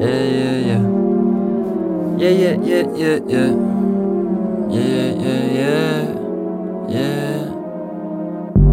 Yeah, 0.00 0.06
yeah, 0.08 0.56
yeah. 0.70 0.82
Yeah, 2.16 2.30
yeah, 2.30 2.56
yeah, 2.62 2.84
yeah, 2.94 3.18
yeah. 3.26 3.50
Yeah, 4.70 5.12
yeah, 5.24 5.44
yeah. 5.60 6.00
Yeah. 6.88 7.44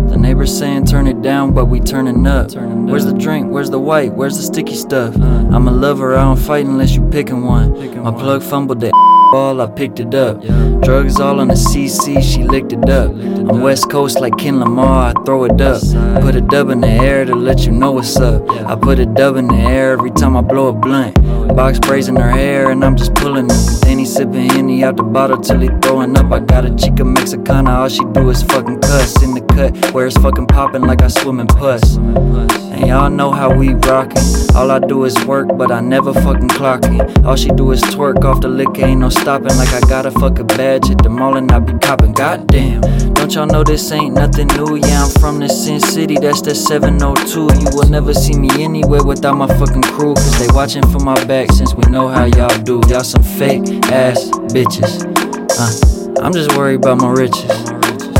The 0.09 0.17
neighbors 0.17 0.57
saying 0.57 0.85
turn 0.85 1.07
it 1.07 1.21
down, 1.21 1.53
but 1.53 1.65
we 1.65 1.79
turning 1.81 2.25
up. 2.25 2.49
Turning 2.49 2.85
Where's 2.87 3.05
the 3.05 3.13
drink? 3.13 3.51
Where's 3.51 3.69
the 3.69 3.79
white? 3.79 4.13
Where's 4.13 4.37
the 4.37 4.43
sticky 4.43 4.75
stuff? 4.75 5.15
Uh. 5.17 5.47
I'm 5.51 5.67
a 5.67 5.71
lover, 5.71 6.15
I 6.15 6.23
don't 6.23 6.37
fight 6.39 6.65
unless 6.65 6.95
you 6.95 7.01
picking 7.09 7.43
one. 7.43 7.73
Picking 7.75 8.03
My 8.03 8.11
one. 8.11 8.19
plug 8.23 8.41
fumbled 8.41 8.79
that 8.81 8.91
ball, 9.31 9.59
I 9.61 9.67
picked 9.67 9.99
it 9.99 10.13
up. 10.15 10.41
Yeah. 10.43 10.79
Drugs 10.81 11.19
all 11.19 11.39
on 11.41 11.49
the 11.49 11.55
CC, 11.55 12.21
she 12.23 12.43
licked 12.43 12.71
it 12.71 12.87
up. 12.89 13.11
I'm. 13.49 13.61
West 13.61 13.89
Coast 13.89 14.19
like 14.19 14.37
Ken 14.37 14.59
Lamar, 14.59 15.13
I 15.13 15.23
throw 15.23 15.43
it 15.43 15.59
up. 15.59 15.81
Put 16.21 16.35
a 16.35 16.41
dub 16.41 16.69
in 16.69 16.81
the 16.81 16.87
air 16.87 17.25
to 17.25 17.35
let 17.35 17.65
you 17.65 17.71
know 17.71 17.91
what's 17.91 18.15
up. 18.17 18.49
I 18.49 18.75
put 18.75 18.97
a 18.99 19.05
dub 19.05 19.35
in 19.35 19.47
the 19.47 19.55
air 19.55 19.91
every 19.91 20.11
time 20.11 20.37
I 20.37 20.41
blow 20.41 20.67
a 20.67 20.73
blunt. 20.73 21.15
Box 21.55 21.79
braids 21.79 22.07
in 22.07 22.15
her 22.15 22.29
hair 22.29 22.71
and 22.71 22.83
I'm 22.83 22.95
just 22.95 23.13
pulling 23.15 23.45
it. 23.45 23.81
Then 23.81 23.99
he 23.99 24.05
sipping 24.05 24.49
Henny 24.49 24.83
out 24.83 24.97
the 24.97 25.03
bottle 25.03 25.37
till 25.41 25.59
he 25.59 25.67
throwing 25.81 26.17
up. 26.17 26.31
I 26.31 26.39
got 26.39 26.65
a 26.65 26.75
chica 26.75 27.03
Mexicana, 27.03 27.71
all 27.71 27.89
she 27.89 28.03
do 28.13 28.29
is 28.29 28.43
fucking 28.43 28.79
cuss 28.79 29.21
in 29.23 29.33
the 29.33 29.41
cut 29.41 29.93
where 29.93 30.07
it's 30.07 30.17
fucking 30.17 30.47
popping 30.47 30.83
like 30.83 31.01
I 31.01 31.07
swim 31.07 31.39
in 31.39 31.47
pus. 31.47 31.97
And 31.97 32.87
y'all 32.87 33.09
know 33.09 33.31
how 33.31 33.53
we 33.53 33.73
rockin'. 33.73 34.23
All 34.55 34.69
I 34.71 34.79
do 34.79 35.03
is 35.05 35.15
work, 35.25 35.47
but 35.57 35.71
I 35.71 35.81
never 35.81 36.13
fucking 36.13 36.49
clockin'. 36.49 37.25
All 37.25 37.35
she 37.35 37.49
do 37.49 37.71
is 37.71 37.81
twerk 37.81 38.23
off 38.23 38.41
the 38.41 38.47
lick, 38.47 38.77
ain't 38.77 39.01
no 39.01 39.09
stopping. 39.09 39.55
Like 39.57 39.73
I 39.73 39.79
got 39.81 40.05
a 40.05 40.11
fucking 40.11 40.47
badge 40.47 40.89
at 40.91 40.99
the 41.01 41.09
mall 41.09 41.37
and 41.37 41.51
I 41.51 41.59
be 41.59 41.73
copping. 41.79 42.13
Goddamn, 42.13 42.81
don't 43.13 43.33
y'all 43.37 43.45
know 43.45 43.63
this 43.63 43.91
ain't 43.91 44.15
nothing 44.15 44.47
new? 44.57 44.77
Yeah, 44.77 45.03
I'm 45.03 45.11
from 45.21 45.39
the 45.39 45.47
Sin 45.47 45.79
City, 45.79 46.15
that's 46.15 46.41
the 46.41 46.55
702. 46.55 47.41
You 47.61 47.69
will 47.77 47.87
never 47.87 48.11
see 48.11 48.35
me 48.35 48.49
anywhere 48.57 49.03
without 49.03 49.37
my 49.37 49.45
fucking 49.59 49.83
crew. 49.83 50.15
Cause 50.15 50.39
they 50.39 50.51
watching 50.55 50.81
for 50.89 50.97
my 50.99 51.13
back 51.25 51.51
since 51.51 51.75
we 51.75 51.83
know 51.91 52.07
how 52.07 52.25
y'all 52.25 52.57
do. 52.63 52.81
Y'all 52.89 53.03
some 53.03 53.21
fake 53.21 53.61
ass 53.93 54.17
bitches. 54.49 55.05
Uh, 55.53 56.23
I'm 56.23 56.33
just 56.33 56.57
worried 56.57 56.77
about 56.77 56.97
my 56.97 57.11
riches. 57.11 57.45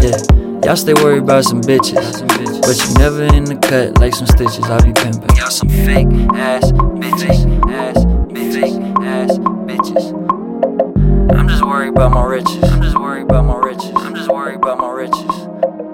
Yeah, 0.05 0.21
y'all 0.63 0.75
stay 0.75 0.93
worried 0.93 1.23
about 1.23 1.45
some 1.45 1.61
bitches. 1.61 2.21
But 2.61 2.77
you 2.77 2.93
never 3.01 3.23
in 3.23 3.45
the 3.45 3.55
cut 3.55 3.97
like 3.99 4.13
some 4.13 4.27
stitches. 4.27 4.65
I 4.65 4.77
be 4.85 4.93
pimping. 4.93 5.35
Y'all 5.35 5.49
some 5.49 5.69
fake 5.69 6.13
ass 6.37 6.71
bitches. 7.01 7.41
Ass 7.71 8.05
bitches. 8.29 9.01
Ass 9.01 9.39
bitches. 9.65 11.33
I'm 11.33 11.47
just 11.47 11.63
worried 11.65 11.89
about 11.89 12.11
my 12.11 12.23
riches. 12.23 12.63
I'm 12.63 12.83
just 12.83 12.99
worried 12.99 13.23
about 13.23 13.45
my 13.45 13.57
riches. 13.57 14.06
Just 14.27 14.35
worried 14.35 14.57
about 14.57 14.77
my 14.79 14.89
riches. 14.89 15.37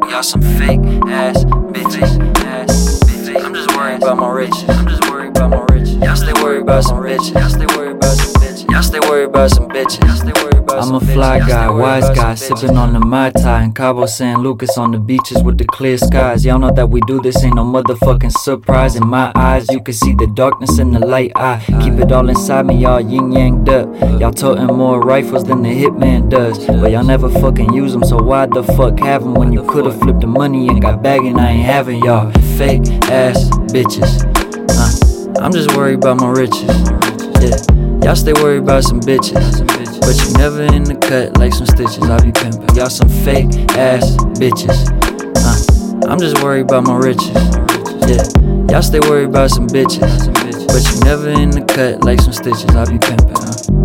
Y'all 0.09 0.23
some 0.23 0.41
fake 0.41 0.79
ass 1.05 1.45
bitches. 1.45 2.17
Ass. 2.39 2.99
I'm 3.45 3.53
just 3.53 3.69
worried 3.77 3.97
about 3.97 4.17
my 4.17 4.31
riches. 4.31 4.69
I'm 4.69 4.87
just 4.87 5.07
worried 5.07 5.37
about 5.37 5.51
my 5.51 5.63
riches. 5.75 5.93
Y'all 5.97 6.15
stay 6.15 6.33
worried 6.41 6.63
about 6.63 6.83
some 6.83 6.97
bitches. 6.97 7.31
Y'all 7.31 7.47
stay 7.47 7.67
worried 7.77 7.97
bitches. 8.73 8.73
Y'all 8.73 8.83
stay 8.83 8.99
worried 9.09 9.25
about 9.25 9.49
some 9.51 9.67
bitches. 9.69 10.03
Y'all 10.05 10.15
stay 10.15 10.41
worried 10.41 10.57
about 10.57 10.83
I'm 10.83 10.95
a 10.95 10.99
fly 10.99 11.37
Y'all 11.37 11.47
guy, 11.47 11.69
wise 11.69 12.09
guy, 12.09 12.33
bitches. 12.33 12.59
sipping 12.59 12.77
on 12.77 12.93
the 12.93 12.99
Mai 12.99 13.29
Tai 13.31 13.63
in 13.63 13.73
Cabo 13.73 14.05
San 14.05 14.41
Lucas 14.41 14.77
on 14.77 14.91
the 14.91 14.97
beaches 14.97 15.43
with 15.43 15.57
the 15.57 15.65
clear 15.65 15.97
skies. 15.97 16.45
Y'all 16.45 16.59
know 16.59 16.71
that 16.71 16.89
we 16.89 17.01
do 17.01 17.21
this, 17.21 17.43
ain't 17.43 17.55
no 17.55 17.63
motherfucking 17.63 18.31
surprise. 18.31 18.95
In 18.95 19.07
my 19.07 19.31
eyes, 19.35 19.67
you 19.69 19.81
can 19.81 19.93
see 19.93 20.13
the 20.13 20.27
darkness 20.27 20.79
in 20.79 20.91
the 20.91 20.99
light. 20.99 21.31
I 21.35 21.63
keep 21.81 21.93
it 21.93 22.11
all 22.11 22.27
inside 22.29 22.65
me, 22.65 22.75
y'all 22.75 22.99
yin 22.99 23.31
yang 23.31 23.69
up. 23.69 23.87
Y'all 24.19 24.31
toting 24.31 24.67
more 24.75 24.99
rifles 25.01 25.43
than 25.43 25.61
the 25.61 25.69
hitman 25.69 26.29
does, 26.29 26.65
but 26.65 26.91
y'all 26.91 27.03
never 27.03 27.29
fucking 27.29 27.73
use 27.73 27.93
them. 27.93 28.03
So 28.03 28.17
why 28.17 28.45
the 28.47 28.63
fuck 28.63 28.99
have 28.99 29.23
them 29.23 29.33
when 29.35 29.53
you 29.53 29.63
could've 29.63 29.99
flipped 29.99 30.21
the 30.21 30.27
money 30.27 30.67
and 30.67 30.81
got 30.81 31.01
bagging? 31.03 31.37
I 31.39 31.51
ain't 31.51 31.65
having 31.65 32.03
y'all 32.03 32.31
fake 32.57 32.87
ass 33.11 33.49
bitches. 33.71 34.23
Uh, 34.69 35.39
I'm 35.41 35.51
just 35.51 35.75
worried 35.75 35.95
about 35.95 36.17
my 36.19 36.29
riches. 36.29 36.69
Yeah, 37.41 37.57
y'all 38.01 38.15
stay 38.15 38.33
worried 38.33 38.63
about 38.63 38.83
some 38.83 38.99
bitches. 39.01 39.59
But 40.01 40.19
you 40.19 40.33
never 40.37 40.63
in 40.63 40.83
the 40.83 40.95
cut 40.95 41.37
like 41.37 41.53
some 41.53 41.65
stitches. 41.65 42.03
I 42.09 42.19
be 42.23 42.31
pimping. 42.31 42.75
Y'all 42.75 42.89
some 42.89 43.09
fake 43.09 43.53
ass 43.77 44.17
bitches. 44.39 44.89
Uh, 45.37 46.09
I'm 46.09 46.19
just 46.19 46.43
worried 46.43 46.65
about 46.65 46.83
my 46.87 46.97
riches. 46.97 47.29
Yeah, 48.09 48.23
y'all 48.71 48.81
stay 48.81 48.99
worried 48.99 49.29
about 49.29 49.51
some 49.51 49.67
bitches. 49.67 50.27
But 50.67 50.83
you 50.89 50.99
never 51.05 51.29
in 51.29 51.51
the 51.51 51.61
cut 51.61 52.03
like 52.03 52.19
some 52.19 52.33
stitches. 52.33 52.75
I 52.75 52.85
be 52.85 52.99
pimping. 52.99 53.37
Uh. 53.37 53.82